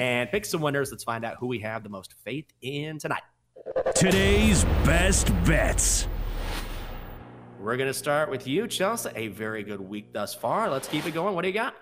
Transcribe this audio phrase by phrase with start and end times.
[0.00, 0.90] and pick some winners.
[0.90, 3.22] Let's find out who we have the most faith in tonight.
[3.94, 6.08] Today's best bets.
[7.60, 9.10] We're going to start with you, Chelsea.
[9.14, 10.70] A very good week thus far.
[10.70, 11.34] Let's keep it going.
[11.34, 11.74] What do you got?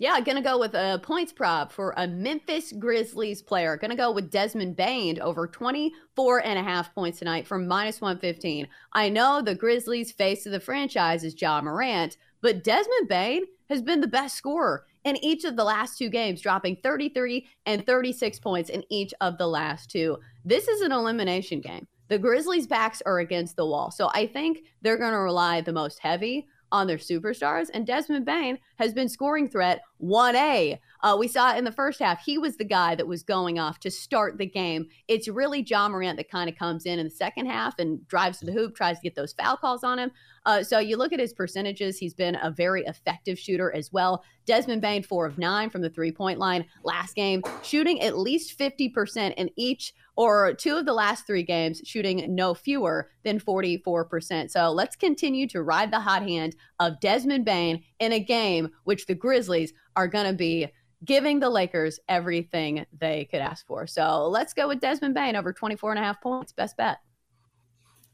[0.00, 3.76] Yeah, gonna go with a points prop for a Memphis Grizzlies player.
[3.76, 8.68] Gonna go with Desmond Bane over 24 and a half points tonight from minus 115.
[8.92, 13.82] I know the Grizzlies face of the franchise is Ja Morant, but Desmond Bane has
[13.82, 18.38] been the best scorer in each of the last two games, dropping 33 and 36
[18.40, 20.18] points in each of the last two.
[20.44, 21.86] This is an elimination game.
[22.08, 23.90] The Grizzlies' backs are against the wall.
[23.90, 27.68] So I think they're going to rely the most heavy on their superstars.
[27.72, 30.78] And Desmond Bane has been scoring threat 1A.
[31.00, 32.24] Uh, we saw in the first half.
[32.24, 34.88] He was the guy that was going off to start the game.
[35.06, 38.38] It's really Ja Morant that kind of comes in in the second half and drives
[38.38, 40.10] to the hoop, tries to get those foul calls on him.
[40.44, 44.24] Uh, so you look at his percentages, he's been a very effective shooter as well.
[44.46, 48.58] Desmond Bane, four of nine from the three point line last game, shooting at least
[48.58, 54.50] 50% in each or two of the last three games, shooting no fewer than 44%.
[54.50, 59.06] So let's continue to ride the hot hand of Desmond Bane in a game which
[59.06, 60.68] the Grizzlies are going to be
[61.04, 63.86] giving the Lakers everything they could ask for.
[63.86, 66.52] So let's go with Desmond Bane over 24 and a half points.
[66.52, 66.98] Best bet.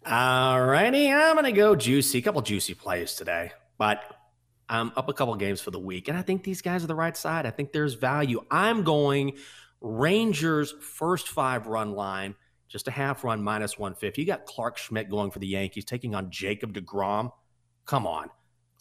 [0.07, 1.11] All righty.
[1.11, 2.19] I'm going to go juicy.
[2.19, 4.03] A couple juicy plays today, but
[4.69, 6.09] I'm up a couple games for the week.
[6.09, 7.47] And I think these guys are the right side.
[7.47, 8.45] I think there's value.
[8.51, 9.39] I'm going
[9.81, 12.35] Rangers first five run line,
[12.69, 14.21] just a half run minus 150.
[14.21, 17.31] You got Clarke Schmidt going for the Yankees, taking on Jacob DeGrom.
[17.87, 18.31] Come on.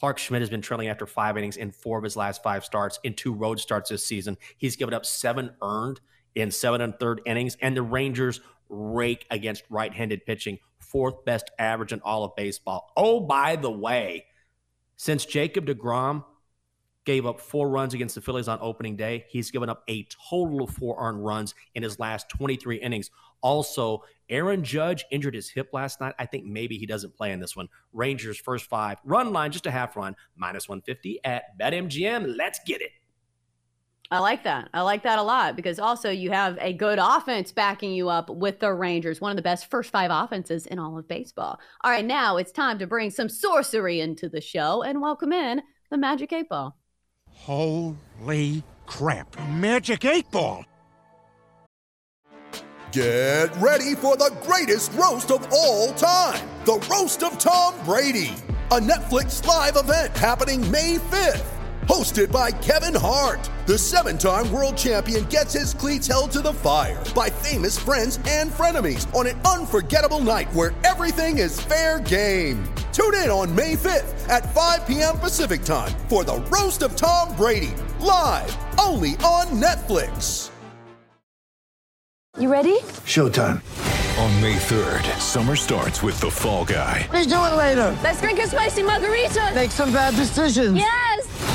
[0.03, 3.00] Clarke Schmidt has been trailing after five innings in four of his last five starts,
[3.06, 4.38] in two road starts this season.
[4.58, 6.02] He's given up seven earned
[6.36, 11.52] in seven and third innings, and the Rangers rake against right handed pitching, fourth best
[11.58, 12.91] average in all of baseball.
[12.97, 14.25] Oh, by the way,
[14.97, 16.25] since Jacob DeGrom
[17.06, 20.64] gave up four runs against the Phillies on opening day, he's given up a total
[20.64, 23.09] of four earned runs in his last 23 innings.
[23.41, 26.16] Also, Aaron Judge injured his hip last night.
[26.18, 27.68] I think maybe he doesn't play in this one.
[27.91, 32.36] Rangers first five, run line, just a half run, minus 150 at BetMGM.
[32.38, 32.91] Let's get it.
[34.12, 34.70] I like that.
[34.74, 38.30] I like that a lot because also you have a good offense backing you up
[38.30, 41.59] with the Rangers, one of the best first five offenses in all of baseball.
[41.84, 45.64] All right, now it's time to bring some sorcery into the show and welcome in
[45.90, 46.78] the Magic 8 Ball.
[47.36, 49.36] Holy crap.
[49.50, 50.66] Magic 8 Ball.
[52.92, 58.34] Get ready for the greatest roast of all time the Roast of Tom Brady,
[58.72, 61.44] a Netflix live event happening May 5th.
[61.88, 66.54] Hosted by Kevin Hart, the seven time world champion gets his cleats held to the
[66.54, 72.64] fire by famous friends and frenemies on an unforgettable night where everything is fair game.
[72.94, 75.18] Tune in on May 5th at 5 p.m.
[75.18, 80.52] Pacific time for the Roast of Tom Brady, live only on Netflix.
[82.38, 82.80] You ready?
[83.03, 83.62] Showtime.
[84.22, 87.08] On May 3rd, summer starts with The Fall Guy.
[87.12, 87.98] Let's do it later.
[88.03, 89.52] Let's drink a spicy margarita.
[89.56, 90.78] Make some bad decisions.
[90.78, 91.53] Yes.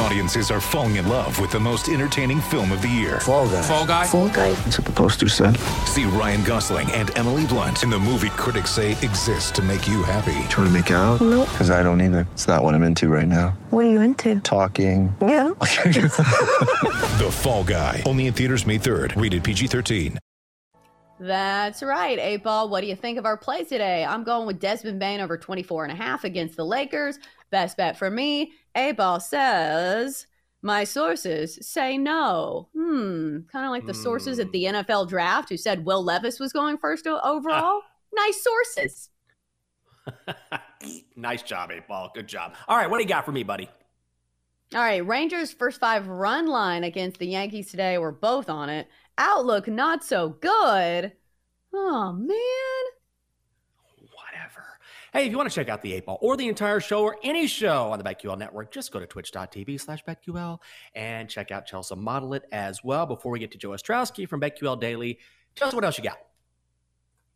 [0.00, 3.18] Audiences are falling in love with the most entertaining film of the year.
[3.20, 3.62] Fall guy.
[3.62, 4.06] Fall Guy.
[4.06, 4.52] Fall guy.
[4.52, 5.56] That's what the poster said.
[5.86, 10.02] See Ryan Gosling and Emily Blunt in the movie critics say exists to make you
[10.04, 10.38] happy.
[10.50, 11.20] Trying to make it out?
[11.20, 11.48] Nope.
[11.50, 12.28] Because I don't either.
[12.32, 13.58] It's not what I'm into right now.
[13.70, 14.38] What are you into?
[14.40, 15.14] Talking.
[15.20, 15.52] Yeah.
[17.18, 18.02] The Fall Guy.
[18.06, 19.20] Only in theaters May 3rd.
[19.20, 20.16] Rated PG-13.
[21.18, 22.16] That's right.
[22.20, 22.68] Eight ball.
[22.68, 24.04] What do you think of our play today?
[24.04, 27.18] I'm going with Desmond Bane over 24 and a half against the Lakers.
[27.50, 28.52] Best bet for me.
[28.96, 30.26] Ball says
[30.62, 32.68] my sources say no.
[32.74, 33.40] Hmm.
[33.52, 36.78] Kind of like the sources at the NFL draft who said Will Levis was going
[36.78, 37.82] first overall.
[38.14, 39.10] nice sources.
[41.16, 42.10] nice job, eight ball.
[42.14, 42.54] Good job.
[42.66, 43.68] All right, what do you got for me, buddy?
[44.74, 47.98] All right, Rangers first five run line against the Yankees today.
[47.98, 48.88] We're both on it
[49.18, 51.12] outlook not so good.
[51.74, 52.77] Oh, man.
[55.12, 57.16] Hey, if you want to check out the 8 Ball or the entire show or
[57.22, 60.58] any show on the BetQL network, just go to twitch.tv slash BetQL
[60.94, 63.06] and check out Chelsea Model It as well.
[63.06, 65.18] Before we get to Joe Ostrowski from BetQL Daily,
[65.54, 66.18] tell us what else you got.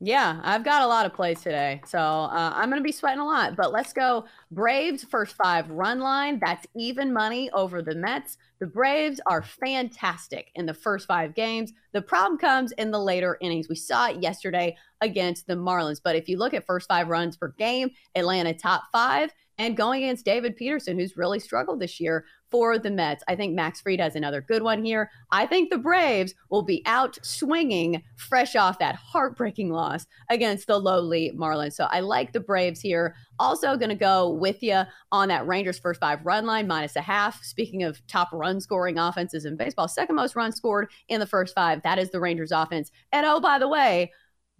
[0.04, 1.80] Yeah, I've got a lot of plays today.
[1.86, 3.54] So uh, I'm going to be sweating a lot.
[3.54, 4.24] But let's go.
[4.50, 6.40] Braves first five run line.
[6.40, 8.36] That's even money over the Mets.
[8.58, 11.72] The Braves are fantastic in the first five games.
[11.92, 13.68] The problem comes in the later innings.
[13.68, 16.00] We saw it yesterday against the Marlins.
[16.02, 19.32] But if you look at first five runs per game, Atlanta top five.
[19.56, 23.24] And going against David Peterson, who's really struggled this year for the Mets.
[23.26, 25.10] I think Max Fried has another good one here.
[25.32, 30.78] I think the Braves will be out swinging fresh off that heartbreaking loss against the
[30.78, 31.72] lowly Marlins.
[31.72, 33.16] So I like the Braves here.
[33.38, 37.00] Also, going to go with you on that Rangers first five run line minus a
[37.00, 37.42] half.
[37.42, 41.54] Speaking of top run scoring offenses in baseball, second most runs scored in the first
[41.54, 41.82] five.
[41.82, 42.92] That is the Rangers offense.
[43.10, 44.12] And oh, by the way,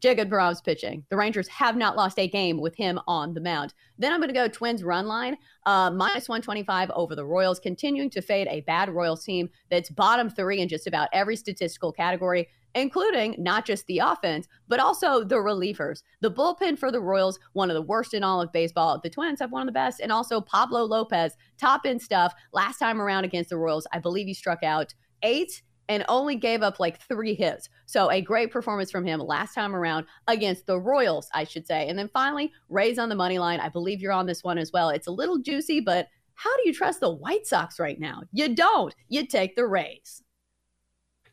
[0.03, 1.05] Jacob DeGrom's pitching.
[1.11, 3.73] The Rangers have not lost a game with him on the mound.
[3.99, 8.11] Then I'm going to go Twins run line, uh, minus 125 over the Royals, continuing
[8.11, 12.49] to fade a bad Royals team that's bottom three in just about every statistical category,
[12.75, 16.03] including not just the offense, but also the relievers.
[16.21, 18.99] The bullpen for the Royals, one of the worst in all of baseball.
[19.01, 20.01] The Twins have one of the best.
[20.01, 22.35] And also Pablo Lopez, top end stuff.
[22.53, 26.63] Last time around against the Royals, I believe he struck out eight and only gave
[26.63, 27.69] up like three hits.
[27.87, 31.89] So a great performance from him last time around against the Royals, I should say.
[31.89, 33.61] And then finally, Rays on the money line.
[33.61, 34.91] I believe you're on this one as well.
[34.91, 38.23] It's a little juicy, but how do you trust the White Sox right now?
[38.33, 38.95] You don't.
[39.09, 40.23] You take the Rays.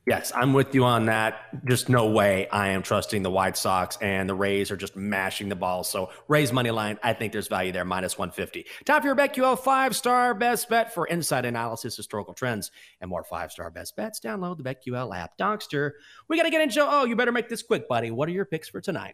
[0.09, 1.63] Yes, I'm with you on that.
[1.65, 5.49] Just no way I am trusting the White Sox and the Rays are just mashing
[5.49, 5.83] the ball.
[5.83, 8.65] So Rays money line, I think there's value there, minus 150.
[8.85, 13.23] Time for your BetQL five star best bet for inside analysis, historical trends, and more
[13.23, 14.19] five star best bets.
[14.19, 15.37] Download the BetQL app.
[15.37, 15.91] Donkster,
[16.27, 16.83] we got to get into.
[16.83, 18.09] Oh, you better make this quick, buddy.
[18.09, 19.13] What are your picks for tonight?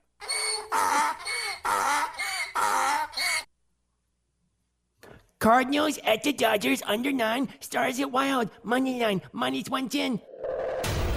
[5.40, 7.50] Cardinals at the Dodgers under nine.
[7.60, 8.50] Stars at Wild.
[8.64, 9.22] Money line.
[9.32, 10.20] Minus 110.